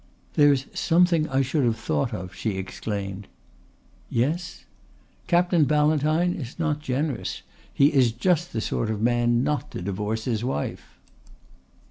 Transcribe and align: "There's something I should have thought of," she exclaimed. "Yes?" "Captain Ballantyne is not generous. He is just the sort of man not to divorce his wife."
"There's 0.33 0.65
something 0.73 1.29
I 1.29 1.43
should 1.43 1.63
have 1.63 1.77
thought 1.77 2.11
of," 2.11 2.33
she 2.33 2.57
exclaimed. 2.57 3.27
"Yes?" 4.09 4.65
"Captain 5.27 5.65
Ballantyne 5.65 6.33
is 6.33 6.57
not 6.57 6.79
generous. 6.79 7.43
He 7.71 7.93
is 7.93 8.11
just 8.11 8.51
the 8.51 8.61
sort 8.61 8.89
of 8.89 8.99
man 8.99 9.43
not 9.43 9.69
to 9.69 9.81
divorce 9.83 10.25
his 10.25 10.43
wife." 10.43 10.97